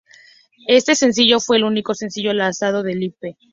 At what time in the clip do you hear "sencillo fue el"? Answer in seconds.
0.95-1.63